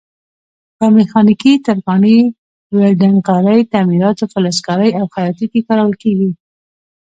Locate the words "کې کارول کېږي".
5.51-6.31